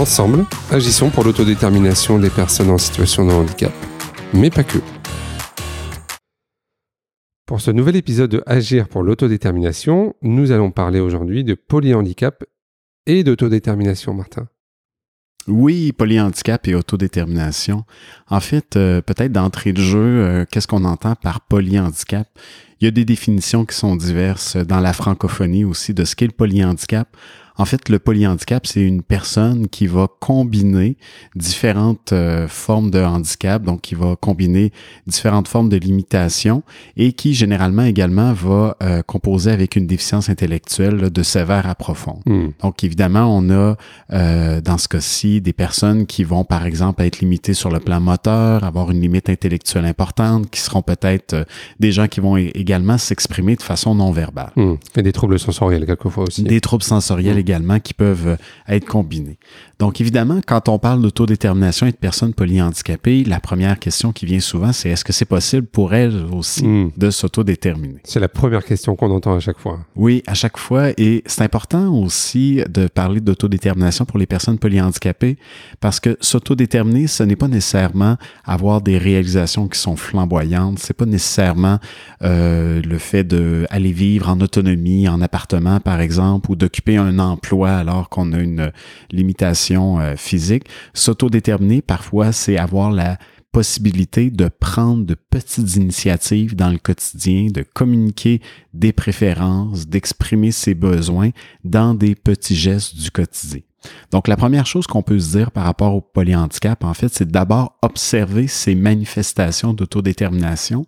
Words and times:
Ensemble, 0.00 0.46
agissons 0.70 1.10
pour 1.10 1.24
l'autodétermination 1.24 2.18
des 2.18 2.30
personnes 2.30 2.70
en 2.70 2.78
situation 2.78 3.26
de 3.26 3.32
handicap, 3.32 3.70
mais 4.32 4.48
pas 4.48 4.64
que. 4.64 4.78
Pour 7.44 7.60
ce 7.60 7.70
nouvel 7.70 7.96
épisode 7.96 8.30
de 8.30 8.42
Agir 8.46 8.88
pour 8.88 9.02
l'autodétermination, 9.02 10.14
nous 10.22 10.52
allons 10.52 10.70
parler 10.70 11.00
aujourd'hui 11.00 11.44
de 11.44 11.52
polyhandicap 11.52 12.44
et 13.04 13.24
d'autodétermination, 13.24 14.14
Martin. 14.14 14.48
Oui, 15.46 15.92
polyhandicap 15.92 16.66
et 16.66 16.74
autodétermination. 16.74 17.84
En 18.30 18.40
fait, 18.40 18.76
euh, 18.76 19.02
peut-être 19.02 19.32
d'entrée 19.32 19.74
de 19.74 19.82
jeu, 19.82 19.98
euh, 19.98 20.44
qu'est-ce 20.50 20.66
qu'on 20.66 20.86
entend 20.86 21.14
par 21.14 21.42
polyhandicap? 21.42 22.26
Il 22.80 22.86
y 22.86 22.88
a 22.88 22.90
des 22.90 23.04
définitions 23.04 23.66
qui 23.66 23.76
sont 23.76 23.96
diverses 23.96 24.56
dans 24.56 24.80
la 24.80 24.94
francophonie 24.94 25.64
aussi 25.64 25.92
de 25.92 26.06
ce 26.06 26.16
qu'est 26.16 26.26
le 26.26 26.32
polyhandicap. 26.32 27.14
En 27.60 27.66
fait, 27.66 27.90
le 27.90 27.98
polyhandicap, 27.98 28.66
c'est 28.66 28.80
une 28.80 29.02
personne 29.02 29.68
qui 29.68 29.86
va 29.86 30.08
combiner 30.18 30.96
différentes 31.36 32.14
euh, 32.14 32.48
formes 32.48 32.90
de 32.90 33.00
handicap, 33.00 33.62
donc 33.62 33.82
qui 33.82 33.94
va 33.94 34.16
combiner 34.16 34.72
différentes 35.06 35.46
formes 35.46 35.68
de 35.68 35.76
limitation 35.76 36.62
et 36.96 37.12
qui 37.12 37.34
généralement 37.34 37.82
également 37.82 38.32
va 38.32 38.78
euh, 38.82 39.02
composer 39.02 39.50
avec 39.50 39.76
une 39.76 39.86
déficience 39.86 40.30
intellectuelle 40.30 41.10
de 41.10 41.22
sévère 41.22 41.68
à 41.68 41.74
profonde. 41.74 42.22
Hmm. 42.24 42.48
Donc 42.62 42.82
évidemment, 42.82 43.26
on 43.36 43.50
a 43.50 43.76
euh, 44.14 44.62
dans 44.62 44.78
ce 44.78 44.88
cas-ci 44.88 45.42
des 45.42 45.52
personnes 45.52 46.06
qui 46.06 46.24
vont 46.24 46.44
par 46.44 46.64
exemple 46.64 47.02
être 47.02 47.20
limitées 47.20 47.52
sur 47.52 47.68
le 47.68 47.78
plan 47.78 48.00
moteur, 48.00 48.64
avoir 48.64 48.90
une 48.90 49.02
limite 49.02 49.28
intellectuelle 49.28 49.84
importante, 49.84 50.48
qui 50.48 50.60
seront 50.60 50.80
peut-être 50.80 51.46
des 51.78 51.92
gens 51.92 52.08
qui 52.08 52.20
vont 52.20 52.38
également 52.38 52.96
s'exprimer 52.96 53.54
de 53.56 53.62
façon 53.62 53.94
non 53.94 54.12
verbale. 54.12 54.52
Hmm. 54.56 54.76
Et 54.96 55.02
des 55.02 55.12
troubles 55.12 55.38
sensoriels 55.38 55.84
quelquefois 55.84 56.24
aussi. 56.24 56.42
Des 56.42 56.62
troubles 56.62 56.84
sensoriels 56.84 57.36
également 57.36 57.49
qui 57.80 57.94
peuvent 57.94 58.28
euh, 58.28 58.36
être 58.68 58.86
combinés. 58.86 59.38
Donc, 59.80 59.98
évidemment, 59.98 60.42
quand 60.46 60.68
on 60.68 60.78
parle 60.78 61.00
d'autodétermination 61.00 61.86
et 61.86 61.90
de 61.90 61.96
personnes 61.96 62.34
polyhandicapées, 62.34 63.24
la 63.24 63.40
première 63.40 63.78
question 63.78 64.12
qui 64.12 64.26
vient 64.26 64.38
souvent, 64.38 64.74
c'est 64.74 64.90
est-ce 64.90 65.06
que 65.06 65.14
c'est 65.14 65.24
possible 65.24 65.66
pour 65.66 65.94
elles 65.94 66.26
aussi 66.30 66.66
hmm. 66.66 66.90
de 66.98 67.10
s'autodéterminer? 67.10 67.96
C'est 68.04 68.20
la 68.20 68.28
première 68.28 68.62
question 68.62 68.94
qu'on 68.94 69.10
entend 69.10 69.34
à 69.34 69.40
chaque 69.40 69.58
fois. 69.58 69.78
Oui, 69.96 70.22
à 70.26 70.34
chaque 70.34 70.58
fois. 70.58 70.90
Et 70.98 71.22
c'est 71.24 71.40
important 71.40 71.94
aussi 71.94 72.60
de 72.68 72.88
parler 72.88 73.22
d'autodétermination 73.22 74.04
pour 74.04 74.18
les 74.18 74.26
personnes 74.26 74.58
polyhandicapées 74.58 75.38
parce 75.80 75.98
que 75.98 76.18
s'autodéterminer, 76.20 77.06
ce 77.06 77.22
n'est 77.22 77.34
pas 77.34 77.48
nécessairement 77.48 78.18
avoir 78.44 78.82
des 78.82 78.98
réalisations 78.98 79.66
qui 79.66 79.78
sont 79.78 79.96
flamboyantes. 79.96 80.78
C'est 80.78 80.92
pas 80.92 81.06
nécessairement 81.06 81.78
euh, 82.22 82.82
le 82.82 82.98
fait 82.98 83.24
d'aller 83.24 83.92
vivre 83.92 84.28
en 84.28 84.42
autonomie, 84.42 85.08
en 85.08 85.22
appartement, 85.22 85.80
par 85.80 86.02
exemple, 86.02 86.50
ou 86.50 86.54
d'occuper 86.54 86.98
un 86.98 87.18
emploi 87.18 87.70
alors 87.70 88.10
qu'on 88.10 88.34
a 88.34 88.38
une 88.38 88.72
limitation 89.10 89.69
euh, 89.76 90.16
physique. 90.16 90.64
S'autodéterminer, 90.94 91.82
parfois, 91.82 92.32
c'est 92.32 92.58
avoir 92.58 92.90
la 92.90 93.18
possibilité 93.52 94.30
de 94.30 94.48
prendre 94.48 95.04
de 95.04 95.14
petites 95.14 95.76
initiatives 95.76 96.54
dans 96.54 96.70
le 96.70 96.78
quotidien, 96.78 97.48
de 97.52 97.62
communiquer 97.62 98.40
des 98.74 98.92
préférences, 98.92 99.88
d'exprimer 99.88 100.52
ses 100.52 100.74
besoins 100.74 101.30
dans 101.64 101.94
des 101.94 102.14
petits 102.14 102.54
gestes 102.54 102.96
du 102.96 103.10
quotidien. 103.10 103.60
Donc, 104.10 104.28
la 104.28 104.36
première 104.36 104.66
chose 104.66 104.86
qu'on 104.86 105.02
peut 105.02 105.18
se 105.18 105.38
dire 105.38 105.50
par 105.50 105.64
rapport 105.64 105.94
au 105.94 106.00
polyhandicap, 106.00 106.84
en 106.84 106.94
fait, 106.94 107.12
c'est 107.12 107.30
d'abord 107.30 107.78
observer 107.82 108.46
ces 108.46 108.74
manifestations 108.74 109.72
d'autodétermination. 109.72 110.84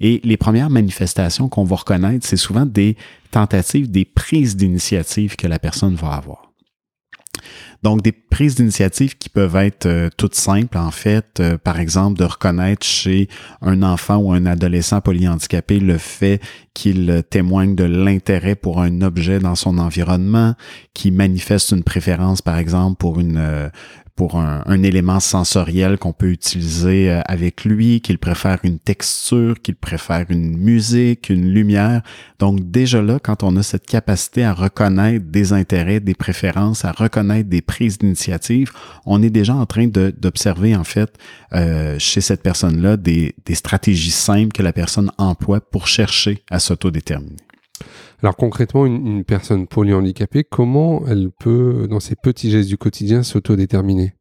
Et 0.00 0.20
les 0.24 0.36
premières 0.36 0.70
manifestations 0.70 1.48
qu'on 1.48 1.64
va 1.64 1.76
reconnaître, 1.76 2.26
c'est 2.26 2.36
souvent 2.36 2.66
des 2.66 2.96
tentatives, 3.30 3.90
des 3.90 4.04
prises 4.04 4.56
d'initiative 4.56 5.36
que 5.36 5.46
la 5.46 5.60
personne 5.60 5.94
va 5.94 6.14
avoir. 6.14 6.51
Donc, 7.82 8.02
des 8.02 8.12
prises 8.12 8.54
d'initiative 8.54 9.16
qui 9.18 9.28
peuvent 9.28 9.56
être 9.56 9.86
euh, 9.86 10.08
toutes 10.16 10.36
simples, 10.36 10.78
en 10.78 10.90
fait. 10.90 11.40
Euh, 11.40 11.58
par 11.58 11.80
exemple, 11.80 12.18
de 12.18 12.24
reconnaître 12.24 12.86
chez 12.86 13.28
un 13.60 13.82
enfant 13.82 14.18
ou 14.18 14.32
un 14.32 14.46
adolescent 14.46 15.00
polyhandicapé 15.00 15.80
le 15.80 15.98
fait 15.98 16.40
qu'il 16.74 17.22
témoigne 17.28 17.74
de 17.74 17.84
l'intérêt 17.84 18.54
pour 18.54 18.80
un 18.80 19.02
objet 19.02 19.40
dans 19.40 19.56
son 19.56 19.78
environnement, 19.78 20.54
qui 20.94 21.10
manifeste 21.10 21.72
une 21.72 21.82
préférence, 21.82 22.40
par 22.40 22.58
exemple, 22.58 22.96
pour 22.98 23.18
une, 23.18 23.36
euh, 23.38 23.68
pour 24.16 24.36
un, 24.36 24.82
élément 24.82 25.20
sensoriel 25.20 25.96
qu'on 25.96 26.12
peut 26.12 26.30
utiliser 26.30 27.10
euh, 27.10 27.20
avec 27.26 27.64
lui, 27.64 28.00
qu'il 28.00 28.18
préfère 28.18 28.58
une 28.62 28.78
texture, 28.78 29.60
qu'il 29.62 29.76
préfère 29.76 30.26
une 30.28 30.56
musique, 30.58 31.30
une 31.30 31.50
lumière. 31.50 32.02
Donc 32.38 32.70
déjà 32.70 33.00
là, 33.00 33.18
quand 33.22 33.42
on 33.42 33.56
a 33.56 33.62
cette 33.62 33.86
capacité 33.86 34.44
à 34.44 34.52
reconnaître 34.52 35.26
des 35.26 35.52
intérêts, 35.52 36.00
des 36.00 36.14
préférences, 36.14 36.84
à 36.84 36.92
reconnaître 36.92 37.48
des 37.48 37.62
prises 37.62 37.98
d'initiative, 37.98 38.72
on 39.06 39.22
est 39.22 39.30
déjà 39.30 39.54
en 39.54 39.66
train 39.66 39.86
d'observer 39.86 40.76
en 40.76 40.84
fait 40.84 41.16
euh, 41.52 41.98
chez 41.98 42.20
cette 42.20 42.42
personne-là 42.42 42.96
des, 42.96 43.34
des 43.46 43.54
stratégies 43.54 44.10
simples 44.10 44.52
que 44.52 44.62
la 44.62 44.72
personne 44.72 45.10
emploie 45.16 45.60
pour 45.60 45.86
chercher 45.86 46.42
à 46.50 46.58
s'autodéterminer. 46.58 47.36
Alors 48.22 48.36
concrètement, 48.36 48.86
une, 48.86 49.24
personne 49.24 49.66
polyhandicapée, 49.66 50.44
comment 50.44 51.02
elle 51.08 51.30
peut, 51.40 51.88
dans 51.90 52.00
ses 52.00 52.14
petits 52.14 52.50
gestes 52.50 52.68
du 52.68 52.78
quotidien, 52.78 53.22
s'autodéterminer? 53.22 54.14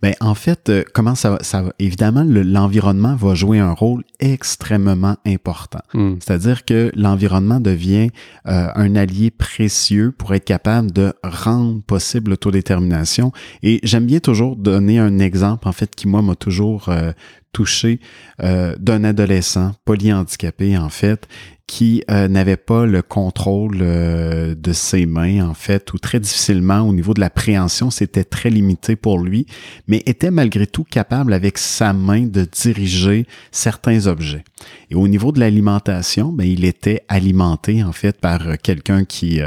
Ben, 0.00 0.14
en 0.20 0.34
fait, 0.34 0.68
euh, 0.68 0.84
comment 0.92 1.14
ça 1.14 1.30
va, 1.30 1.38
ça 1.42 1.64
évidemment, 1.78 2.24
l'environnement 2.26 3.14
va 3.14 3.34
jouer 3.34 3.58
un 3.58 3.72
rôle 3.72 4.02
extrêmement 4.18 5.16
important. 5.24 5.80
Hmm. 5.94 6.14
C'est-à-dire 6.20 6.64
que 6.64 6.90
l'environnement 6.96 7.60
devient 7.60 8.10
euh, 8.48 8.68
un 8.74 8.96
allié 8.96 9.30
précieux 9.30 10.12
pour 10.12 10.34
être 10.34 10.44
capable 10.44 10.90
de 10.90 11.12
rendre 11.22 11.82
possible 11.82 12.30
l'autodétermination. 12.30 13.32
Et 13.62 13.80
j'aime 13.84 14.06
bien 14.06 14.18
toujours 14.18 14.56
donner 14.56 14.98
un 14.98 15.18
exemple, 15.18 15.68
en 15.68 15.72
fait, 15.72 15.94
qui 15.94 16.08
moi 16.08 16.22
m'a 16.22 16.34
toujours 16.34 16.88
euh, 16.88 17.12
touché 17.52 18.00
d'un 18.38 19.04
adolescent 19.04 19.72
polyhandicapé, 19.84 20.78
en 20.78 20.88
fait, 20.88 21.28
qui 21.72 22.04
euh, 22.10 22.28
n'avait 22.28 22.58
pas 22.58 22.84
le 22.84 23.00
contrôle 23.00 23.78
euh, 23.80 24.54
de 24.54 24.74
ses 24.74 25.06
mains, 25.06 25.48
en 25.48 25.54
fait, 25.54 25.94
ou 25.94 25.98
très 25.98 26.20
difficilement 26.20 26.82
au 26.82 26.92
niveau 26.92 27.14
de 27.14 27.20
la 27.20 27.30
préhension, 27.30 27.90
c'était 27.90 28.24
très 28.24 28.50
limité 28.50 28.94
pour 28.94 29.18
lui, 29.18 29.46
mais 29.88 30.02
était 30.04 30.30
malgré 30.30 30.66
tout 30.66 30.84
capable 30.84 31.32
avec 31.32 31.56
sa 31.56 31.94
main 31.94 32.26
de 32.26 32.44
diriger 32.44 33.24
certains 33.52 34.06
objets. 34.06 34.44
Et 34.90 34.94
au 34.94 35.08
niveau 35.08 35.32
de 35.32 35.40
l'alimentation, 35.40 36.30
ben, 36.30 36.46
il 36.46 36.66
était 36.66 37.04
alimenté, 37.08 37.82
en 37.82 37.92
fait, 37.92 38.20
par 38.20 38.46
euh, 38.46 38.56
quelqu'un 38.62 39.06
qui, 39.06 39.40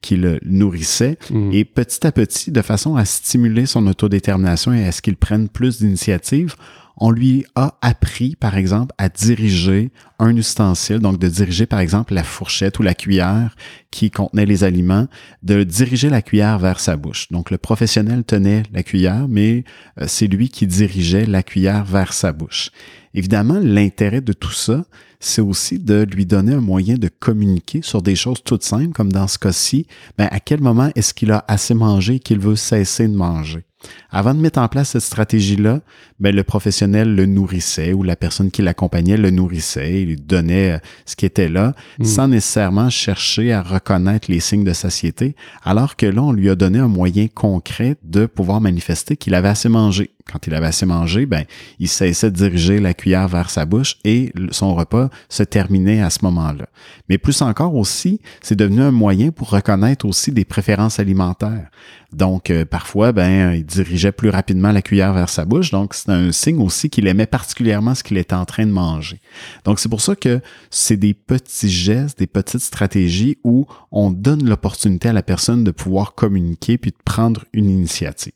qui 0.00 0.16
le 0.16 0.40
nourrissait. 0.46 1.18
Mmh. 1.30 1.52
Et 1.52 1.66
petit 1.66 2.06
à 2.06 2.10
petit, 2.10 2.52
de 2.52 2.62
façon 2.62 2.96
à 2.96 3.04
stimuler 3.04 3.66
son 3.66 3.86
autodétermination 3.86 4.72
et 4.72 4.86
à 4.86 4.92
ce 4.92 5.02
qu'il 5.02 5.16
prenne 5.16 5.50
plus 5.50 5.80
d'initiatives, 5.80 6.54
on 6.98 7.10
lui 7.10 7.44
a 7.54 7.76
appris, 7.82 8.36
par 8.36 8.56
exemple, 8.56 8.94
à 8.96 9.08
diriger 9.08 9.90
un 10.18 10.34
ustensile, 10.34 10.98
donc 10.98 11.18
de 11.18 11.28
diriger, 11.28 11.66
par 11.66 11.80
exemple, 11.80 12.14
la 12.14 12.24
fourchette 12.24 12.78
ou 12.78 12.82
la 12.82 12.94
cuillère 12.94 13.54
qui 13.90 14.10
contenait 14.10 14.46
les 14.46 14.64
aliments, 14.64 15.06
de 15.42 15.62
diriger 15.62 16.08
la 16.08 16.22
cuillère 16.22 16.58
vers 16.58 16.80
sa 16.80 16.96
bouche. 16.96 17.30
Donc, 17.30 17.50
le 17.50 17.58
professionnel 17.58 18.24
tenait 18.24 18.62
la 18.72 18.82
cuillère, 18.82 19.28
mais 19.28 19.64
euh, 20.00 20.06
c'est 20.08 20.26
lui 20.26 20.48
qui 20.48 20.66
dirigeait 20.66 21.26
la 21.26 21.42
cuillère 21.42 21.84
vers 21.84 22.12
sa 22.12 22.32
bouche. 22.32 22.70
Évidemment, 23.14 23.58
l'intérêt 23.62 24.20
de 24.20 24.32
tout 24.32 24.52
ça, 24.52 24.84
c'est 25.20 25.40
aussi 25.40 25.78
de 25.78 26.02
lui 26.02 26.26
donner 26.26 26.52
un 26.54 26.60
moyen 26.60 26.96
de 26.96 27.08
communiquer 27.08 27.80
sur 27.82 28.02
des 28.02 28.16
choses 28.16 28.42
toutes 28.44 28.62
simples, 28.62 28.92
comme 28.92 29.12
dans 29.12 29.28
ce 29.28 29.38
cas-ci, 29.38 29.86
ben, 30.18 30.28
à 30.30 30.40
quel 30.40 30.60
moment 30.60 30.90
est-ce 30.94 31.14
qu'il 31.14 31.32
a 31.32 31.44
assez 31.48 31.74
mangé 31.74 32.16
et 32.16 32.20
qu'il 32.20 32.38
veut 32.38 32.56
cesser 32.56 33.08
de 33.08 33.14
manger. 33.14 33.64
Avant 34.10 34.34
de 34.34 34.40
mettre 34.40 34.58
en 34.58 34.68
place 34.68 34.90
cette 34.90 35.02
stratégie-là, 35.02 35.80
ben, 36.20 36.34
le 36.34 36.44
professionnel 36.44 37.14
le 37.14 37.26
nourrissait 37.26 37.92
ou 37.92 38.02
la 38.02 38.16
personne 38.16 38.50
qui 38.50 38.62
l'accompagnait 38.62 39.16
le 39.16 39.30
nourrissait, 39.30 40.02
il 40.02 40.08
lui 40.08 40.16
donnait 40.16 40.72
euh, 40.72 40.78
ce 41.04 41.16
qui 41.16 41.26
était 41.26 41.48
là, 41.48 41.74
hmm. 41.98 42.04
sans 42.04 42.28
nécessairement 42.28 42.90
chercher 42.90 43.52
à 43.52 43.62
reconnaître 43.62 44.30
les 44.30 44.40
signes 44.40 44.64
de 44.64 44.72
satiété, 44.72 45.36
alors 45.62 45.96
que 45.96 46.06
là, 46.06 46.22
on 46.22 46.32
lui 46.32 46.50
a 46.50 46.54
donné 46.54 46.78
un 46.78 46.88
moyen 46.88 47.26
concret 47.28 47.96
de 48.02 48.26
pouvoir 48.26 48.60
manifester 48.60 49.16
qu'il 49.16 49.34
avait 49.34 49.48
assez 49.48 49.68
mangé, 49.68 50.10
quand 50.30 50.46
il 50.46 50.54
avait 50.54 50.66
assez 50.66 50.86
mangé, 50.86 51.24
ben, 51.24 51.44
il 51.78 51.88
cessait 51.88 52.30
de 52.30 52.36
diriger 52.36 52.80
la 52.80 52.94
cuillère 52.94 53.28
vers 53.28 53.48
sa 53.48 53.64
bouche 53.64 53.96
et 54.04 54.32
son 54.50 54.74
repas 54.74 55.08
se 55.28 55.44
terminait 55.44 56.02
à 56.02 56.10
ce 56.10 56.18
moment-là. 56.22 56.66
Mais 57.08 57.16
plus 57.16 57.42
encore 57.42 57.76
aussi, 57.76 58.20
c'est 58.42 58.56
devenu 58.56 58.82
un 58.82 58.90
moyen 58.90 59.30
pour 59.30 59.50
reconnaître 59.50 60.04
aussi 60.04 60.32
des 60.32 60.44
préférences 60.44 60.98
alimentaires. 60.98 61.70
Donc, 62.12 62.50
euh, 62.50 62.64
parfois, 62.64 63.12
ben, 63.12 63.52
il 63.52 63.64
dirigeait 63.64 64.12
plus 64.12 64.30
rapidement 64.30 64.72
la 64.72 64.82
cuillère 64.82 65.12
vers 65.12 65.28
sa 65.28 65.44
bouche. 65.44 65.70
Donc, 65.70 65.94
c'est 66.06 66.12
un 66.12 66.32
signe 66.32 66.60
aussi 66.60 66.88
qu'il 66.88 67.06
aimait 67.08 67.26
particulièrement 67.26 67.94
ce 67.94 68.04
qu'il 68.04 68.16
était 68.16 68.34
en 68.34 68.44
train 68.44 68.64
de 68.64 68.70
manger. 68.70 69.20
Donc, 69.64 69.80
c'est 69.80 69.88
pour 69.88 70.00
ça 70.00 70.14
que 70.14 70.40
c'est 70.70 70.96
des 70.96 71.14
petits 71.14 71.68
gestes, 71.68 72.18
des 72.18 72.26
petites 72.26 72.60
stratégies 72.60 73.38
où 73.42 73.66
on 73.90 74.10
donne 74.10 74.48
l'opportunité 74.48 75.08
à 75.08 75.12
la 75.12 75.22
personne 75.22 75.64
de 75.64 75.70
pouvoir 75.72 76.14
communiquer 76.14 76.78
puis 76.78 76.92
de 76.92 76.96
prendre 77.04 77.44
une 77.52 77.68
initiative. 77.68 78.32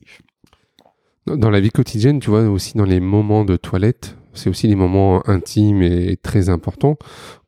Dans 1.26 1.50
la 1.50 1.60
vie 1.60 1.70
quotidienne, 1.70 2.18
tu 2.18 2.30
vois, 2.30 2.48
aussi 2.48 2.76
dans 2.76 2.84
les 2.84 2.98
moments 2.98 3.44
de 3.44 3.56
toilette, 3.56 4.16
c'est 4.32 4.50
aussi 4.50 4.66
des 4.66 4.74
moments 4.74 5.28
intimes 5.28 5.82
et 5.82 6.16
très 6.16 6.48
importants. 6.48 6.96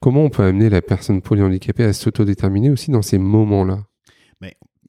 Comment 0.00 0.24
on 0.24 0.30
peut 0.30 0.44
amener 0.44 0.70
la 0.70 0.82
personne 0.82 1.20
polyhandicapée 1.20 1.84
à 1.84 1.92
s'autodéterminer 1.92 2.70
aussi 2.70 2.90
dans 2.90 3.02
ces 3.02 3.18
moments-là? 3.18 3.80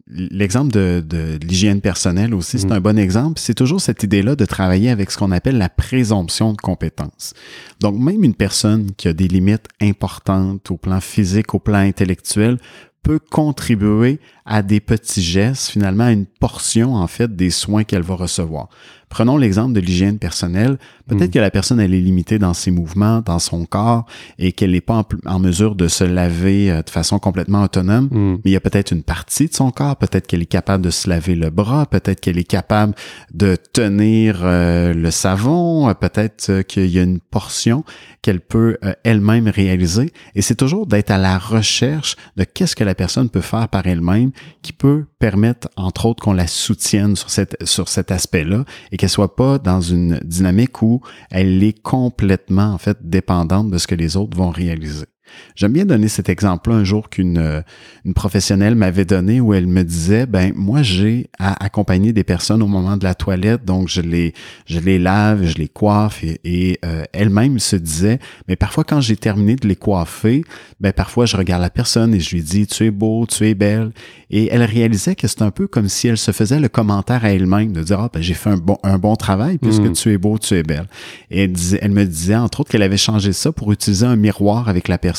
L'exemple 0.10 0.72
de, 0.74 1.02
de, 1.06 1.40
l'hygiène 1.42 1.80
personnelle 1.80 2.34
aussi, 2.34 2.60
c'est 2.60 2.66
Mhm. 2.68 2.74
un 2.74 2.82
bon 2.82 2.98
exemple. 2.98 3.40
C'est 3.40 3.54
toujours 3.54 3.80
cette 3.80 4.04
idée-là 4.04 4.36
de 4.36 4.44
travailler 4.46 4.90
avec 4.90 5.10
ce 5.12 5.18
qu'on 5.18 5.32
appelle 5.32 5.58
la 5.58 5.70
présomption 5.70 6.52
de 6.52 6.58
compétence. 6.58 7.34
Donc, 7.80 7.98
même 7.98 8.22
une 8.24 8.34
personne 8.36 8.92
qui 8.98 9.08
a 9.08 9.14
des 9.14 9.30
limites 9.30 9.68
importantes 9.82 10.70
au 10.72 10.78
plan 10.78 11.00
physique, 11.00 11.54
au 11.54 11.60
plan 11.60 11.78
intellectuel, 11.78 12.58
peut 13.04 13.20
contribuer 13.20 14.20
à 14.46 14.62
des 14.62 14.80
petits 14.80 15.22
gestes, 15.22 15.70
finalement, 15.70 16.06
à 16.06 16.12
une 16.12 16.26
portion, 16.26 16.96
en 16.96 17.08
fait, 17.08 17.36
des 17.36 17.50
soins 17.50 17.84
qu'elle 17.84 18.02
va 18.02 18.16
recevoir. 18.16 18.70
Prenons 19.14 19.38
l'exemple 19.38 19.74
de 19.74 19.80
l'hygiène 19.80 20.18
personnelle. 20.18 20.80
Peut-être 21.08 21.30
Mm. 21.30 21.34
que 21.34 21.40
la 21.40 21.52
personne, 21.52 21.80
elle 21.80 21.94
est 21.94 22.02
limitée 22.02 22.40
dans 22.40 22.56
ses 22.56 22.72
mouvements, 22.72 23.22
dans 23.22 23.38
son 23.38 23.66
corps, 23.66 24.08
et 24.40 24.54
qu'elle 24.54 24.72
n'est 24.72 24.82
pas 24.82 24.96
en, 24.96 25.06
en 25.28 25.38
mesure 25.38 25.76
de 25.76 25.88
se 25.88 26.04
laver 26.04 26.72
euh, 26.72 26.82
de 26.82 26.90
façon 26.90 27.20
complètement 27.20 27.62
autonome. 27.62 28.08
Hmm. 28.10 28.32
Mais 28.44 28.50
il 28.50 28.52
y 28.54 28.56
a 28.56 28.60
peut-être 28.60 28.92
une 28.92 29.04
partie 29.04 29.48
de 29.50 29.54
son 29.54 29.70
corps, 29.70 29.98
peut-être 29.98 30.26
qu'elle 30.26 30.42
est 30.42 30.48
capable 30.48 30.84
de 30.84 30.90
se 30.90 31.08
laver 31.08 31.36
le 31.36 31.52
bras, 31.52 31.86
peut-être 31.86 32.22
qu'elle 32.22 32.40
est 32.40 32.44
capable 32.44 32.96
de 33.32 33.56
tenir 33.56 34.40
euh, 34.42 34.94
le 34.94 35.12
savon, 35.12 35.90
euh, 35.90 35.94
peut-être 35.94 36.64
qu'il 36.64 36.88
y 36.88 36.98
a 36.98 37.04
une 37.04 37.20
portion 37.20 37.84
qu'elle 38.24 38.40
peut 38.40 38.78
elle-même 39.04 39.48
réaliser. 39.48 40.12
Et 40.34 40.42
c'est 40.42 40.56
toujours 40.56 40.88
d'être 40.88 41.12
à 41.12 41.20
la 41.20 41.38
recherche 41.38 42.16
de 42.38 42.46
qu'est-ce 42.46 42.76
que 42.76 42.84
la 42.84 42.93
personne 42.96 43.30
peut 43.30 43.42
faire 43.42 43.68
par 43.68 43.86
elle-même 43.88 44.32
qui 44.62 44.74
peut 44.74 45.06
permettre, 45.20 45.70
entre 45.76 46.06
autres, 46.06 46.24
qu'on 46.24 46.34
la 46.34 46.48
soutienne 46.48 47.16
sur, 47.16 47.30
cette, 47.30 47.56
sur 47.66 47.88
cet 47.88 48.12
aspect-là 48.12 48.66
et 48.92 48.98
qu'elle 48.98 49.10
soit 49.10 49.36
pas 49.36 49.58
dans 49.58 49.82
une 49.82 50.20
dynamique 50.24 50.82
où 50.82 51.02
elle 51.30 51.64
est 51.64 51.80
complètement, 51.82 52.74
en 52.74 52.78
fait, 52.78 52.98
dépendante 53.02 53.70
de 53.70 53.78
ce 53.78 53.88
que 53.88 53.96
les 53.96 54.18
autres 54.18 54.38
vont 54.38 54.50
réaliser. 54.50 55.06
J'aime 55.56 55.74
bien 55.74 55.86
donner 55.86 56.08
cet 56.08 56.30
exemple-là 56.30 56.76
un 56.76 56.84
jour 56.84 57.10
qu'une 57.10 57.38
euh, 57.38 57.62
une 58.06 58.14
professionnelle 58.14 58.76
m'avait 58.76 59.06
donné 59.06 59.40
où 59.40 59.54
elle 59.54 59.68
me 59.68 59.84
disait 59.84 60.26
ben 60.26 60.52
moi 60.56 60.82
j'ai 60.84 61.30
à 61.40 61.64
accompagner 61.64 62.12
des 62.14 62.24
personnes 62.24 62.62
au 62.62 62.68
moment 62.68 62.98
de 62.98 63.04
la 63.04 63.16
toilette 63.16 63.64
donc 63.66 63.88
je 63.88 64.02
les 64.02 64.34
je 64.66 64.80
les 64.80 65.00
lave 65.00 65.46
je 65.46 65.56
les 65.56 65.68
coiffe 65.70 66.24
et, 66.24 66.40
et, 66.44 66.80
euh, 66.86 67.04
elle-même 67.14 67.60
se 67.60 67.76
disait 67.76 68.20
mais 68.48 68.56
parfois 68.56 68.84
quand 68.84 69.00
j'ai 69.00 69.16
terminé 69.16 69.56
de 69.56 69.68
les 69.68 69.76
coiffer 69.76 70.44
ben 70.80 70.92
parfois 70.92 71.26
je 71.26 71.38
regarde 71.38 71.62
la 71.62 71.70
personne 71.70 72.14
et 72.14 72.20
je 72.20 72.36
lui 72.36 72.42
dis 72.42 72.68
tu 72.68 72.86
es 72.86 72.92
beau 72.92 73.26
tu 73.26 73.48
es 73.48 73.54
belle 73.54 73.92
et 74.30 74.50
elle 74.52 74.64
réalisait 74.64 75.16
que 75.16 75.28
c'est 75.28 75.42
un 75.42 75.52
peu 75.52 75.68
comme 75.68 75.88
si 75.88 76.08
elle 76.08 76.18
se 76.18 76.32
faisait 76.32 76.60
le 76.60 76.68
commentaire 76.68 77.24
à 77.24 77.32
elle-même 77.32 77.72
de 77.72 77.82
dire 77.84 78.00
ah 78.02 78.10
ben 78.14 78.22
j'ai 78.22 78.34
fait 78.34 78.50
un 78.50 78.58
bon 78.58 78.78
un 78.84 78.98
bon 78.98 79.16
travail 79.16 79.58
puisque 79.58 79.84
Mm. 79.84 79.94
tu 79.94 80.12
es 80.12 80.18
beau 80.18 80.38
tu 80.38 80.56
es 80.56 80.64
belle 80.64 80.88
et 81.30 81.44
elle, 81.44 81.52
disait, 81.52 81.80
elle 81.82 81.92
me 81.92 82.06
disait 82.06 82.36
entre 82.36 82.62
autres 82.62 82.72
qu'elle 82.72 82.82
avait 82.82 82.98
changé 82.98 83.34
ça 83.34 83.52
pour 83.52 83.72
utiliser 83.72 84.06
un 84.06 84.16
miroir 84.16 84.68
avec 84.68 84.88
la 84.88 84.98
personne 84.98 85.13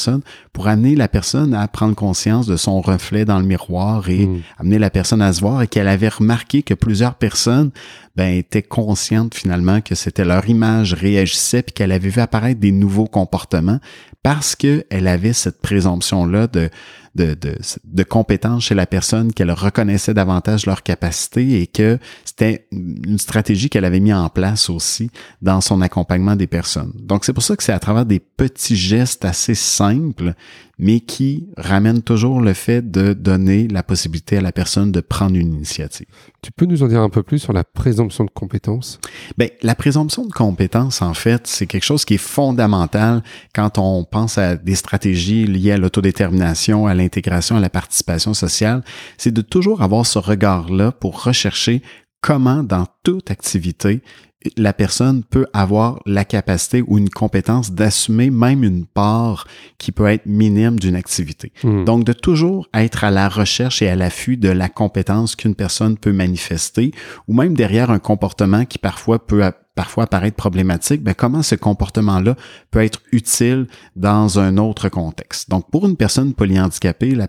pour 0.52 0.68
amener 0.68 0.96
la 0.96 1.08
personne 1.08 1.54
à 1.54 1.66
prendre 1.68 1.94
conscience 1.94 2.46
de 2.46 2.56
son 2.56 2.80
reflet 2.80 3.24
dans 3.24 3.38
le 3.38 3.46
miroir 3.46 4.08
et 4.08 4.24
Mm. 4.26 4.42
amener 4.58 4.78
la 4.78 4.90
personne 4.90 5.22
à 5.22 5.32
se 5.32 5.40
voir 5.40 5.62
et 5.62 5.66
qu'elle 5.66 5.88
avait 5.88 6.08
remarqué 6.08 6.62
que 6.62 6.74
plusieurs 6.74 7.14
personnes 7.14 7.70
ben, 8.16 8.32
étaient 8.32 8.62
conscientes 8.62 9.34
finalement 9.34 9.80
que 9.80 9.94
c'était 9.94 10.24
leur 10.24 10.48
image 10.48 10.94
réagissait 10.94 11.62
puis 11.62 11.72
qu'elle 11.72 11.92
avait 11.92 12.08
vu 12.08 12.20
apparaître 12.20 12.60
des 12.60 12.72
nouveaux 12.72 13.06
comportements 13.06 13.78
parce 14.22 14.56
qu'elle 14.56 15.06
avait 15.06 15.32
cette 15.32 15.60
présomption-là 15.60 16.46
de, 16.46 16.70
de, 17.14 17.34
de, 17.34 17.56
de 17.84 18.02
compétence 18.02 18.64
chez 18.64 18.74
la 18.74 18.86
personne, 18.86 19.32
qu'elle 19.32 19.50
reconnaissait 19.52 20.14
davantage 20.14 20.66
leurs 20.66 20.82
capacités 20.82 21.60
et 21.60 21.66
que 21.66 21.98
c'était 22.24 22.66
une 22.72 23.18
stratégie 23.18 23.68
qu'elle 23.68 23.84
avait 23.84 24.00
mis 24.00 24.12
en 24.12 24.28
place 24.28 24.70
aussi 24.70 25.10
dans 25.42 25.60
son 25.60 25.80
accompagnement 25.80 26.36
des 26.36 26.46
personnes. 26.46 26.92
Donc 26.96 27.24
c'est 27.24 27.32
pour 27.32 27.42
ça 27.42 27.56
que 27.56 27.62
c'est 27.62 27.72
à 27.72 27.78
travers 27.78 28.06
des 28.06 28.20
petits 28.20 28.76
gestes 28.76 29.24
assez 29.24 29.54
simples, 29.54 30.34
mais 30.78 31.00
qui 31.00 31.46
ramènent 31.56 32.02
toujours 32.02 32.40
le 32.40 32.52
fait 32.52 32.90
de 32.90 33.12
donner 33.12 33.68
la 33.68 33.82
possibilité 33.82 34.38
à 34.38 34.40
la 34.40 34.52
personne 34.52 34.90
de 34.92 35.00
prendre 35.00 35.36
une 35.36 35.54
initiative. 35.54 36.06
Tu 36.44 36.52
peux 36.52 36.66
nous 36.66 36.82
en 36.82 36.88
dire 36.88 37.00
un 37.00 37.08
peu 37.08 37.22
plus 37.22 37.38
sur 37.38 37.54
la 37.54 37.64
présomption 37.64 38.22
de 38.22 38.30
compétence? 38.30 39.00
Ben, 39.38 39.48
la 39.62 39.74
présomption 39.74 40.26
de 40.26 40.30
compétence, 40.30 41.00
en 41.00 41.14
fait, 41.14 41.46
c'est 41.46 41.66
quelque 41.66 41.84
chose 41.84 42.04
qui 42.04 42.14
est 42.14 42.18
fondamental 42.18 43.22
quand 43.54 43.78
on 43.78 44.04
pense 44.04 44.36
à 44.36 44.54
des 44.54 44.74
stratégies 44.74 45.46
liées 45.46 45.72
à 45.72 45.78
l'autodétermination, 45.78 46.86
à 46.86 46.92
l'intégration, 46.92 47.56
à 47.56 47.60
la 47.60 47.70
participation 47.70 48.34
sociale. 48.34 48.84
C'est 49.16 49.32
de 49.32 49.40
toujours 49.40 49.80
avoir 49.80 50.04
ce 50.04 50.18
regard-là 50.18 50.92
pour 50.92 51.24
rechercher 51.24 51.80
comment, 52.20 52.62
dans 52.62 52.84
toute 53.04 53.30
activité, 53.30 54.02
la 54.56 54.72
personne 54.72 55.22
peut 55.22 55.46
avoir 55.52 56.00
la 56.06 56.24
capacité 56.24 56.82
ou 56.86 56.98
une 56.98 57.10
compétence 57.10 57.72
d'assumer 57.72 58.30
même 58.30 58.64
une 58.64 58.84
part 58.84 59.46
qui 59.78 59.92
peut 59.92 60.06
être 60.06 60.26
minime 60.26 60.78
d'une 60.78 60.96
activité. 60.96 61.52
Hmm. 61.62 61.84
Donc, 61.84 62.04
de 62.04 62.12
toujours 62.12 62.68
être 62.74 63.04
à 63.04 63.10
la 63.10 63.28
recherche 63.28 63.82
et 63.82 63.88
à 63.88 63.96
l'affût 63.96 64.36
de 64.36 64.48
la 64.48 64.68
compétence 64.68 65.36
qu'une 65.36 65.54
personne 65.54 65.96
peut 65.96 66.12
manifester, 66.12 66.92
ou 67.28 67.34
même 67.34 67.54
derrière 67.54 67.90
un 67.90 67.98
comportement 67.98 68.64
qui 68.64 68.78
parfois 68.78 69.24
peut 69.26 69.42
parfois 69.74 70.06
paraître 70.06 70.36
problématique, 70.36 71.02
ben 71.02 71.14
comment 71.14 71.42
ce 71.42 71.54
comportement-là 71.54 72.36
peut 72.70 72.82
être 72.82 73.00
utile 73.12 73.66
dans 73.96 74.38
un 74.38 74.56
autre 74.56 74.88
contexte? 74.88 75.50
Donc, 75.50 75.70
pour 75.70 75.86
une 75.86 75.96
personne 75.96 76.34
polyhandicapée, 76.34 77.14
la, 77.14 77.28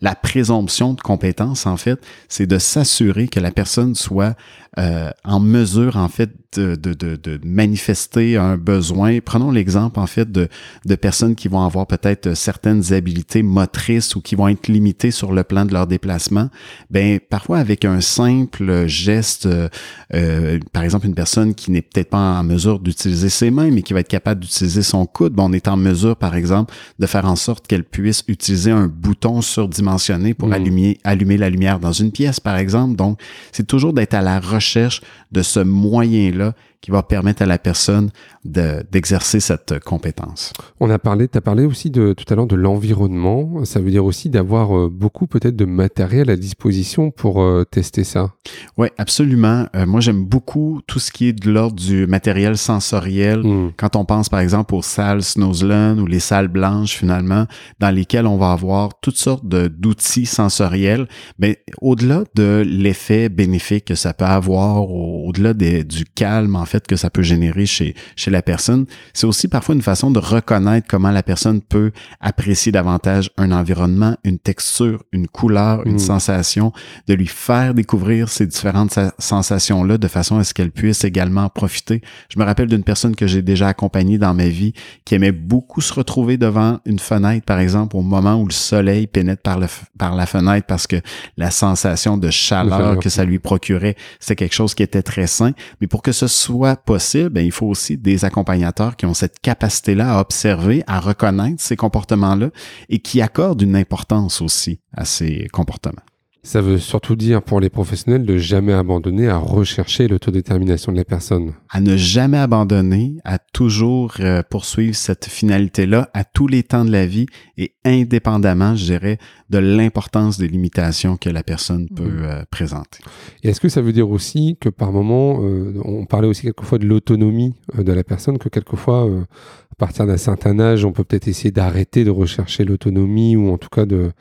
la, 0.00 0.14
présomption 0.14 0.94
de 0.94 1.00
compétence, 1.00 1.66
en 1.66 1.76
fait, 1.76 1.98
c'est 2.28 2.46
de 2.46 2.58
s'assurer 2.58 3.28
que 3.28 3.40
la 3.40 3.50
personne 3.50 3.94
soit 3.94 4.36
euh, 4.78 5.10
en 5.24 5.40
mesure, 5.40 5.96
en 5.96 6.08
fait, 6.08 6.30
de, 6.54 6.74
de, 6.74 7.16
de, 7.16 7.40
manifester 7.44 8.36
un 8.36 8.56
besoin. 8.56 9.20
Prenons 9.20 9.50
l'exemple, 9.50 9.98
en 9.98 10.06
fait, 10.06 10.30
de, 10.30 10.48
de 10.84 10.94
personnes 10.94 11.34
qui 11.34 11.48
vont 11.48 11.62
avoir 11.62 11.86
peut-être 11.86 12.34
certaines 12.34 12.92
habiletés 12.92 13.42
motrices 13.42 14.14
ou 14.16 14.20
qui 14.20 14.34
vont 14.34 14.48
être 14.48 14.68
limitées 14.68 15.10
sur 15.10 15.32
le 15.32 15.44
plan 15.44 15.64
de 15.64 15.72
leur 15.72 15.86
déplacement. 15.86 16.50
Ben, 16.90 17.20
parfois, 17.20 17.58
avec 17.58 17.84
un 17.84 18.00
simple 18.00 18.86
geste, 18.86 19.46
euh, 19.46 19.68
euh, 20.14 20.58
par 20.72 20.82
exemple, 20.82 21.06
une 21.06 21.14
personne 21.14 21.45
qui 21.54 21.70
n'est 21.70 21.82
peut-être 21.82 22.10
pas 22.10 22.38
en 22.38 22.42
mesure 22.44 22.78
d'utiliser 22.80 23.28
ses 23.28 23.50
mains, 23.50 23.70
mais 23.70 23.82
qui 23.82 23.92
va 23.92 24.00
être 24.00 24.08
capable 24.08 24.40
d'utiliser 24.40 24.82
son 24.82 25.06
coude, 25.06 25.32
ben, 25.34 25.44
on 25.44 25.52
est 25.52 25.68
en 25.68 25.76
mesure, 25.76 26.16
par 26.16 26.34
exemple, 26.34 26.74
de 26.98 27.06
faire 27.06 27.24
en 27.26 27.36
sorte 27.36 27.66
qu'elle 27.66 27.84
puisse 27.84 28.22
utiliser 28.28 28.70
un 28.70 28.86
bouton 28.88 29.40
surdimensionné 29.42 30.34
pour 30.34 30.48
Mhm. 30.48 30.54
allumer, 30.54 30.98
allumer 31.04 31.36
la 31.36 31.50
lumière 31.50 31.78
dans 31.80 31.92
une 31.92 32.12
pièce, 32.12 32.40
par 32.40 32.56
exemple. 32.56 32.96
Donc, 32.96 33.20
c'est 33.52 33.66
toujours 33.66 33.92
d'être 33.92 34.14
à 34.14 34.22
la 34.22 34.40
recherche 34.40 35.00
de 35.32 35.42
ce 35.42 35.60
moyen-là 35.60 36.54
qui 36.80 36.90
va 36.90 37.02
permettre 37.02 37.42
à 37.42 37.46
la 37.46 37.58
personne 37.58 38.10
de- 38.44 38.84
d'exercer 38.90 39.40
cette 39.40 39.78
compétence. 39.84 40.52
On 40.80 40.90
a 40.90 40.98
parlé, 40.98 41.28
tu 41.28 41.38
as 41.38 41.40
parlé 41.40 41.64
aussi 41.64 41.90
de, 41.90 42.12
tout 42.12 42.24
à 42.32 42.36
l'heure 42.36 42.46
de 42.46 42.56
l'environnement. 42.56 43.64
Ça 43.64 43.80
veut 43.80 43.90
dire 43.90 44.04
aussi 44.04 44.28
d'avoir 44.30 44.76
euh, 44.76 44.88
beaucoup 44.90 45.26
peut-être 45.26 45.56
de 45.56 45.64
matériel 45.64 46.30
à 46.30 46.36
disposition 46.36 47.10
pour 47.10 47.42
euh, 47.42 47.64
tester 47.64 48.04
ça. 48.04 48.32
Oui, 48.78 48.88
absolument. 48.98 49.66
Euh, 49.74 49.86
moi, 49.86 50.00
j'aime 50.00 50.24
beaucoup 50.24 50.80
tout 50.86 50.98
ce 50.98 51.10
qui 51.10 51.28
est 51.28 51.32
de 51.32 51.50
l'ordre 51.50 51.76
du 51.76 52.06
matériel 52.06 52.56
sensoriel. 52.56 53.40
Hmm. 53.40 53.70
Quand 53.76 53.96
on 53.96 54.04
pense, 54.04 54.28
par 54.28 54.40
exemple, 54.40 54.74
aux 54.74 54.82
salles 54.82 55.22
Snowsland 55.22 55.98
ou 55.98 56.06
les 56.06 56.20
salles 56.20 56.48
blanches, 56.48 56.96
finalement, 56.96 57.46
dans 57.80 57.90
lesquelles 57.90 58.26
on 58.26 58.36
va 58.36 58.52
avoir 58.52 58.90
toutes 59.00 59.16
sortes 59.16 59.46
d'outils 59.46 60.26
sensoriels, 60.26 61.08
mais 61.38 61.62
au-delà 61.80 62.24
de 62.34 62.62
l'effet 62.66 63.28
bénéfique 63.28 63.86
que 63.86 63.94
ça 63.94 64.12
peut 64.14 64.24
avoir, 64.24 64.88
au- 64.90 65.26
au-delà 65.28 65.54
du 65.54 66.04
calme, 66.14 66.56
en 66.56 66.64
fait 66.66 66.86
que 66.86 66.96
ça 66.96 67.10
peut 67.10 67.22
générer 67.22 67.66
chez, 67.66 67.94
chez 68.16 68.30
la 68.30 68.42
personne. 68.42 68.86
C'est 69.14 69.26
aussi 69.26 69.48
parfois 69.48 69.74
une 69.74 69.82
façon 69.82 70.10
de 70.10 70.18
reconnaître 70.18 70.86
comment 70.88 71.10
la 71.10 71.22
personne 71.22 71.60
peut 71.60 71.92
apprécier 72.20 72.72
davantage 72.72 73.30
un 73.36 73.52
environnement, 73.52 74.16
une 74.24 74.38
texture, 74.38 75.02
une 75.12 75.28
couleur, 75.28 75.86
une 75.86 75.94
mm. 75.94 75.98
sensation, 75.98 76.72
de 77.06 77.14
lui 77.14 77.26
faire 77.26 77.74
découvrir 77.74 78.28
ces 78.28 78.46
différentes 78.46 78.98
sensations-là 79.18 79.98
de 79.98 80.08
façon 80.08 80.38
à 80.38 80.44
ce 80.44 80.54
qu'elle 80.54 80.70
puisse 80.70 81.04
également 81.04 81.48
profiter. 81.48 82.02
Je 82.28 82.38
me 82.38 82.44
rappelle 82.44 82.68
d'une 82.68 82.84
personne 82.84 83.16
que 83.16 83.26
j'ai 83.26 83.42
déjà 83.42 83.68
accompagnée 83.68 84.18
dans 84.18 84.34
ma 84.34 84.48
vie 84.48 84.72
qui 85.04 85.14
aimait 85.14 85.32
beaucoup 85.32 85.80
se 85.80 85.92
retrouver 85.92 86.36
devant 86.36 86.80
une 86.84 86.98
fenêtre, 86.98 87.44
par 87.44 87.58
exemple, 87.58 87.96
au 87.96 88.02
moment 88.02 88.36
où 88.36 88.46
le 88.46 88.52
soleil 88.52 89.06
pénètre 89.06 89.42
par, 89.42 89.58
le, 89.58 89.66
par 89.98 90.14
la 90.14 90.26
fenêtre 90.26 90.66
parce 90.66 90.86
que 90.86 90.96
la 91.36 91.50
sensation 91.50 92.16
de 92.18 92.30
chaleur 92.30 92.98
que 92.98 93.08
ça 93.08 93.24
lui 93.24 93.38
procurait, 93.38 93.96
c'est 94.20 94.36
quelque 94.36 94.54
chose 94.54 94.74
qui 94.74 94.82
était 94.82 95.02
très 95.02 95.26
sain. 95.26 95.52
Mais 95.80 95.86
pour 95.86 96.02
que 96.02 96.12
ce 96.12 96.26
soit 96.26 96.55
possible, 96.84 97.30
ben, 97.30 97.44
il 97.44 97.52
faut 97.52 97.66
aussi 97.66 97.96
des 97.96 98.24
accompagnateurs 98.24 98.96
qui 98.96 99.06
ont 99.06 99.14
cette 99.14 99.40
capacité-là 99.40 100.16
à 100.16 100.20
observer, 100.20 100.82
à 100.86 101.00
reconnaître 101.00 101.62
ces 101.62 101.76
comportements-là 101.76 102.50
et 102.88 102.98
qui 102.98 103.20
accordent 103.20 103.62
une 103.62 103.76
importance 103.76 104.40
aussi 104.40 104.80
à 104.92 105.04
ces 105.04 105.46
comportements. 105.52 106.02
Ça 106.46 106.60
veut 106.60 106.78
surtout 106.78 107.16
dire 107.16 107.42
pour 107.42 107.58
les 107.58 107.70
professionnels 107.70 108.24
de 108.24 108.38
jamais 108.38 108.72
abandonner 108.72 109.26
à 109.28 109.36
rechercher 109.36 110.06
l'autodétermination 110.06 110.92
de 110.92 110.96
la 110.96 111.04
personne. 111.04 111.54
À 111.70 111.80
ne 111.80 111.96
jamais 111.96 112.38
abandonner, 112.38 113.16
à 113.24 113.40
toujours 113.40 114.14
euh, 114.20 114.44
poursuivre 114.48 114.94
cette 114.94 115.24
finalité-là 115.24 116.08
à 116.14 116.22
tous 116.22 116.46
les 116.46 116.62
temps 116.62 116.84
de 116.84 116.92
la 116.92 117.04
vie 117.04 117.26
et 117.58 117.74
indépendamment, 117.84 118.76
je 118.76 118.84
dirais, 118.84 119.18
de 119.50 119.58
l'importance 119.58 120.38
des 120.38 120.46
limitations 120.46 121.16
que 121.16 121.28
la 121.28 121.42
personne 121.42 121.88
peut 121.88 122.04
mmh. 122.04 122.24
euh, 122.24 122.44
présenter. 122.48 123.00
Et 123.42 123.48
est-ce 123.48 123.60
que 123.60 123.68
ça 123.68 123.82
veut 123.82 123.92
dire 123.92 124.08
aussi 124.08 124.56
que 124.60 124.68
par 124.68 124.92
moment, 124.92 125.40
euh, 125.42 125.74
on 125.84 126.06
parlait 126.06 126.28
aussi 126.28 126.42
quelquefois 126.42 126.78
de 126.78 126.86
l'autonomie 126.86 127.54
de 127.76 127.92
la 127.92 128.04
personne, 128.04 128.38
que 128.38 128.48
quelquefois, 128.48 129.02
à 129.02 129.74
partir 129.78 130.06
d'un 130.06 130.16
certain 130.16 130.60
âge, 130.60 130.84
on 130.84 130.92
peut 130.92 131.02
peut-être 131.02 131.26
essayer 131.26 131.50
d'arrêter 131.50 132.04
de 132.04 132.10
rechercher 132.10 132.64
l'autonomie 132.64 133.34
ou 133.34 133.52
en 133.52 133.58
tout 133.58 133.68
cas 133.68 133.84
de 133.84 134.12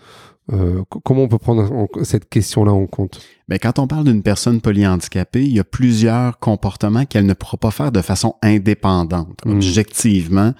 euh, 0.53 0.83
comment 1.03 1.23
on 1.23 1.27
peut 1.27 1.39
prendre 1.39 1.87
cette 2.03 2.29
question-là 2.29 2.71
en 2.71 2.85
compte? 2.85 3.19
Mais 3.47 3.57
quand 3.57 3.79
on 3.79 3.87
parle 3.87 4.05
d'une 4.05 4.21
personne 4.21 4.61
polyhandicapée, 4.61 5.43
il 5.43 5.51
y 5.51 5.59
a 5.59 5.63
plusieurs 5.63 6.39
comportements 6.39 7.05
qu'elle 7.05 7.25
ne 7.25 7.33
pourra 7.33 7.57
pas 7.57 7.71
faire 7.71 7.91
de 7.91 8.01
façon 8.01 8.35
indépendante. 8.43 9.39
Hmm. 9.45 9.53
Objectivement, 9.53 10.53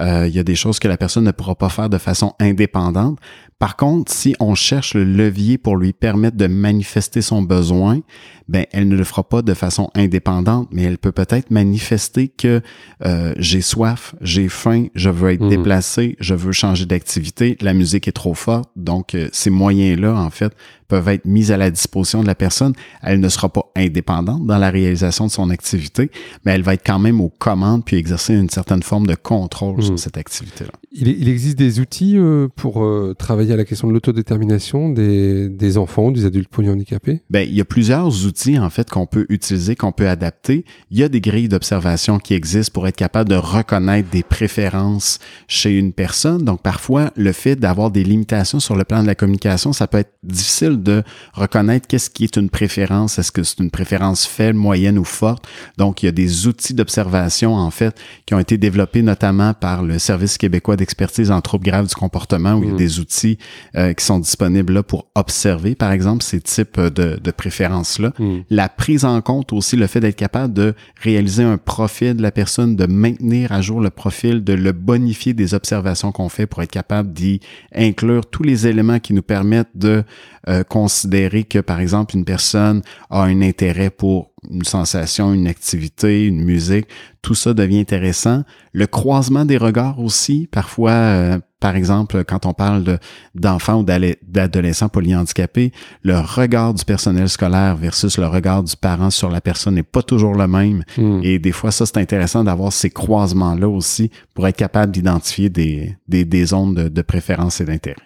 euh, 0.00 0.26
il 0.26 0.34
y 0.34 0.38
a 0.38 0.42
des 0.42 0.54
choses 0.54 0.78
que 0.78 0.88
la 0.88 0.96
personne 0.96 1.24
ne 1.24 1.32
pourra 1.32 1.54
pas 1.54 1.70
faire 1.70 1.88
de 1.88 1.98
façon 1.98 2.34
indépendante. 2.38 3.18
Par 3.60 3.76
contre, 3.76 4.10
si 4.10 4.34
on 4.40 4.54
cherche 4.54 4.94
le 4.94 5.04
levier 5.04 5.58
pour 5.58 5.76
lui 5.76 5.92
permettre 5.92 6.38
de 6.38 6.46
manifester 6.46 7.20
son 7.20 7.42
besoin, 7.42 8.00
ben 8.48 8.64
elle 8.72 8.88
ne 8.88 8.96
le 8.96 9.04
fera 9.04 9.22
pas 9.22 9.42
de 9.42 9.52
façon 9.52 9.90
indépendante, 9.94 10.70
mais 10.72 10.82
elle 10.82 10.96
peut 10.96 11.12
peut-être 11.12 11.50
manifester 11.50 12.28
que 12.28 12.62
euh, 13.04 13.34
j'ai 13.36 13.60
soif, 13.60 14.14
j'ai 14.22 14.48
faim, 14.48 14.86
je 14.94 15.10
veux 15.10 15.32
être 15.32 15.44
hmm. 15.44 15.50
déplacé, 15.50 16.16
je 16.20 16.34
veux 16.34 16.52
changer 16.52 16.86
d'activité, 16.86 17.58
la 17.60 17.74
musique 17.74 18.08
est 18.08 18.12
trop 18.12 18.32
forte, 18.32 18.70
donc 18.76 19.14
euh, 19.14 19.28
ces 19.30 19.50
moyens-là 19.50 20.14
en 20.16 20.30
fait 20.30 20.54
peuvent 20.90 21.08
être 21.08 21.24
mises 21.24 21.52
à 21.52 21.56
la 21.56 21.70
disposition 21.70 22.20
de 22.20 22.26
la 22.26 22.34
personne. 22.34 22.74
Elle 23.02 23.20
ne 23.20 23.28
sera 23.28 23.48
pas 23.48 23.70
indépendante 23.76 24.46
dans 24.46 24.58
la 24.58 24.70
réalisation 24.70 25.26
de 25.26 25.30
son 25.30 25.48
activité, 25.48 26.10
mais 26.44 26.52
elle 26.52 26.62
va 26.62 26.74
être 26.74 26.84
quand 26.84 26.98
même 26.98 27.20
aux 27.20 27.30
commandes 27.30 27.84
puis 27.84 27.96
exercer 27.96 28.34
une 28.34 28.50
certaine 28.50 28.82
forme 28.82 29.06
de 29.06 29.14
contrôle 29.14 29.82
sur 29.82 29.94
hmm. 29.94 29.98
cette 29.98 30.18
activité-là. 30.18 30.72
Il, 30.92 31.28
existe 31.28 31.56
des 31.56 31.78
outils 31.78 32.18
euh, 32.18 32.48
pour 32.56 32.82
euh, 32.82 33.14
travailler 33.16 33.52
à 33.52 33.56
la 33.56 33.64
question 33.64 33.86
de 33.86 33.92
l'autodétermination 33.92 34.88
des, 34.88 35.48
des 35.48 35.78
enfants, 35.78 36.10
des 36.10 36.24
adultes 36.24 36.48
polyhandicapés? 36.48 37.22
Ben, 37.30 37.46
il 37.48 37.54
y 37.54 37.60
a 37.60 37.64
plusieurs 37.64 38.26
outils, 38.26 38.58
en 38.58 38.70
fait, 38.70 38.90
qu'on 38.90 39.06
peut 39.06 39.24
utiliser, 39.28 39.76
qu'on 39.76 39.92
peut 39.92 40.08
adapter. 40.08 40.64
Il 40.90 40.98
y 40.98 41.04
a 41.04 41.08
des 41.08 41.20
grilles 41.20 41.48
d'observation 41.48 42.18
qui 42.18 42.34
existent 42.34 42.72
pour 42.72 42.88
être 42.88 42.96
capable 42.96 43.30
de 43.30 43.36
reconnaître 43.36 44.10
des 44.10 44.24
préférences 44.24 45.20
chez 45.46 45.70
une 45.78 45.92
personne. 45.92 46.44
Donc, 46.44 46.60
parfois, 46.60 47.12
le 47.14 47.30
fait 47.30 47.54
d'avoir 47.54 47.92
des 47.92 48.02
limitations 48.02 48.58
sur 48.58 48.74
le 48.74 48.82
plan 48.82 49.02
de 49.02 49.06
la 49.06 49.14
communication, 49.14 49.72
ça 49.72 49.86
peut 49.86 49.98
être 49.98 50.12
difficile 50.24 50.79
de 50.80 51.02
reconnaître 51.32 51.86
qu'est-ce 51.86 52.10
qui 52.10 52.24
est 52.24 52.36
une 52.36 52.50
préférence? 52.50 53.18
Est-ce 53.18 53.32
que 53.32 53.42
c'est 53.42 53.60
une 53.60 53.70
préférence 53.70 54.26
faible, 54.26 54.58
moyenne 54.58 54.98
ou 54.98 55.04
forte? 55.04 55.46
Donc, 55.78 56.02
il 56.02 56.06
y 56.06 56.08
a 56.08 56.12
des 56.12 56.46
outils 56.46 56.74
d'observation, 56.74 57.54
en 57.54 57.70
fait, 57.70 57.98
qui 58.26 58.34
ont 58.34 58.38
été 58.38 58.58
développés 58.58 59.02
notamment 59.02 59.54
par 59.54 59.82
le 59.82 59.98
Service 59.98 60.38
québécois 60.38 60.76
d'expertise 60.76 61.30
en 61.30 61.40
troubles 61.40 61.64
graves 61.64 61.88
du 61.88 61.94
comportement, 61.94 62.54
où 62.54 62.62
il 62.62 62.68
y 62.68 62.72
a 62.72 62.74
mm. 62.74 62.78
des 62.78 63.00
outils 63.00 63.38
euh, 63.76 63.92
qui 63.92 64.04
sont 64.04 64.18
disponibles 64.18 64.72
là 64.72 64.82
pour 64.82 65.06
observer, 65.14 65.74
par 65.74 65.92
exemple, 65.92 66.22
ces 66.22 66.40
types 66.40 66.80
de, 66.80 67.18
de 67.22 67.30
préférences-là. 67.30 68.12
Mm. 68.18 68.38
La 68.50 68.68
prise 68.68 69.04
en 69.04 69.20
compte 69.20 69.52
aussi, 69.52 69.76
le 69.76 69.86
fait 69.86 70.00
d'être 70.00 70.16
capable 70.16 70.54
de 70.54 70.74
réaliser 71.02 71.42
un 71.42 71.58
profil 71.58 72.14
de 72.14 72.22
la 72.22 72.30
personne, 72.30 72.76
de 72.76 72.86
maintenir 72.86 73.52
à 73.52 73.60
jour 73.60 73.80
le 73.80 73.90
profil, 73.90 74.42
de 74.42 74.52
le 74.52 74.72
bonifier 74.72 75.34
des 75.34 75.54
observations 75.54 76.12
qu'on 76.12 76.28
fait 76.28 76.46
pour 76.46 76.62
être 76.62 76.70
capable 76.70 77.12
d'y 77.12 77.40
inclure 77.74 78.26
tous 78.26 78.42
les 78.42 78.66
éléments 78.66 78.98
qui 78.98 79.12
nous 79.12 79.22
permettent 79.22 79.76
de 79.76 80.04
euh, 80.48 80.64
considérer 80.70 81.42
que, 81.42 81.58
par 81.58 81.80
exemple, 81.80 82.16
une 82.16 82.24
personne 82.24 82.82
a 83.10 83.24
un 83.24 83.42
intérêt 83.42 83.90
pour 83.90 84.30
une 84.48 84.64
sensation, 84.64 85.34
une 85.34 85.48
activité, 85.48 86.24
une 86.24 86.42
musique, 86.42 86.86
tout 87.22 87.34
ça 87.34 87.52
devient 87.52 87.80
intéressant. 87.80 88.44
Le 88.72 88.86
croisement 88.86 89.44
des 89.44 89.58
regards 89.58 89.98
aussi, 89.98 90.48
parfois, 90.50 90.92
euh, 90.92 91.38
par 91.58 91.76
exemple, 91.76 92.24
quand 92.24 92.46
on 92.46 92.54
parle 92.54 92.98
d'enfants 93.34 93.80
ou 93.80 93.84
d'adolescents 93.84 94.88
polyhandicapés, 94.88 95.72
le 96.02 96.18
regard 96.18 96.72
du 96.72 96.84
personnel 96.84 97.28
scolaire 97.28 97.76
versus 97.76 98.16
le 98.16 98.28
regard 98.28 98.62
du 98.62 98.76
parent 98.76 99.10
sur 99.10 99.28
la 99.28 99.42
personne 99.42 99.74
n'est 99.74 99.82
pas 99.82 100.02
toujours 100.02 100.34
le 100.34 100.46
même. 100.46 100.84
Hmm. 100.96 101.20
Et 101.22 101.38
des 101.38 101.52
fois, 101.52 101.72
ça, 101.72 101.84
c'est 101.84 101.98
intéressant 101.98 102.44
d'avoir 102.44 102.72
ces 102.72 102.90
croisements-là 102.90 103.68
aussi 103.68 104.10
pour 104.34 104.46
être 104.48 104.56
capable 104.56 104.92
d'identifier 104.92 105.50
des, 105.50 105.96
des, 106.08 106.24
des 106.24 106.46
zones 106.46 106.74
de, 106.74 106.88
de 106.88 107.02
préférence 107.02 107.60
et 107.60 107.64
d'intérêt. 107.64 107.96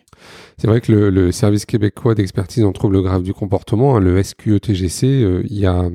C'est 0.56 0.68
vrai 0.68 0.80
que 0.80 0.92
le, 0.92 1.32
service 1.32 1.66
québécois 1.66 2.14
d'expertise 2.14 2.64
en 2.64 2.73
troubles 2.73 3.02
graves 3.02 3.23
du 3.23 3.34
comportement, 3.34 3.96
hein, 3.96 4.00
le 4.00 4.23
SQETGC, 4.23 5.04
euh, 5.04 5.42
il, 5.50 5.58
y 5.58 5.66
a, 5.66 5.90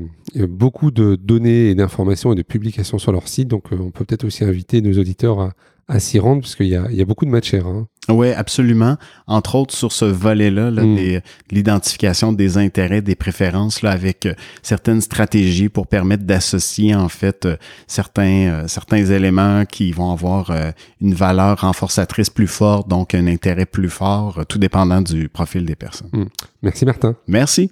beaucoup 0.47 0.91
de 0.91 1.15
données 1.15 1.69
et 1.69 1.75
d'informations 1.75 2.33
et 2.33 2.35
de 2.35 2.41
publications 2.43 2.97
sur 2.97 3.11
leur 3.11 3.27
site. 3.27 3.47
Donc, 3.47 3.71
euh, 3.71 3.77
on 3.79 3.91
peut 3.91 4.03
peut-être 4.05 4.25
aussi 4.25 4.43
inviter 4.43 4.81
nos 4.81 4.99
auditeurs 4.99 5.39
à, 5.39 5.53
à 5.89 5.99
s'y 5.99 6.19
rendre 6.19 6.41
parce 6.41 6.55
qu'il 6.55 6.67
y 6.67 6.75
a, 6.75 7.05
beaucoup 7.05 7.25
de 7.25 7.31
matière. 7.31 7.65
Hein. 7.65 7.87
Oui, 8.07 8.31
absolument. 8.31 8.97
Entre 9.27 9.55
autres 9.55 9.73
sur 9.73 9.91
ce 9.91 10.05
volet-là, 10.05 10.71
là, 10.71 10.83
mm. 10.83 11.21
l'identification 11.51 12.31
des 12.31 12.57
intérêts, 12.57 13.01
des 13.01 13.15
préférences, 13.15 13.81
là, 13.81 13.91
avec 13.91 14.25
euh, 14.25 14.33
certaines 14.61 15.01
stratégies 15.01 15.67
pour 15.67 15.87
permettre 15.87 16.23
d'associer 16.23 16.95
en 16.95 17.09
fait 17.09 17.45
euh, 17.45 17.57
certains 17.87 18.23
euh, 18.23 18.67
certains 18.67 19.03
éléments 19.05 19.65
qui 19.65 19.91
vont 19.91 20.11
avoir 20.11 20.51
une 21.01 21.13
valeur 21.13 21.61
renforçatrice 21.61 22.29
plus 22.29 22.47
forte, 22.47 22.87
donc 22.87 23.15
un 23.15 23.27
intérêt 23.27 23.65
plus 23.65 23.89
fort, 23.89 24.45
tout 24.47 24.59
dépendant 24.59 25.01
du 25.01 25.27
profil 25.27 25.65
des 25.65 25.75
personnes. 25.75 26.09
Mm. 26.13 26.25
Merci 26.61 26.85
Martin. 26.85 27.15
Merci. 27.27 27.71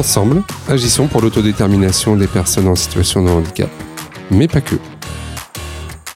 Ensemble, 0.00 0.42
agissons 0.66 1.08
pour 1.08 1.20
l'autodétermination 1.20 2.16
des 2.16 2.26
personnes 2.26 2.68
en 2.68 2.74
situation 2.74 3.22
de 3.22 3.28
handicap, 3.28 3.68
mais 4.30 4.48
pas 4.48 4.62
que. 4.62 4.76